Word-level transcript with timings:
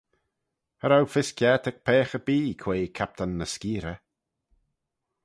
Cha 0.79 0.87
row 0.87 1.05
fys 1.13 1.29
kiart 1.37 1.69
ec 1.69 1.77
peiagh 1.85 2.13
erbee 2.17 2.57
quoi 2.61 2.79
Captan 2.97 3.31
ny 3.39 3.47
Skeerey. 3.53 3.99